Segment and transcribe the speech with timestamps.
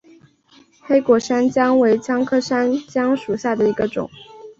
[0.81, 4.09] 黑果山姜为姜科山姜属下的一个种。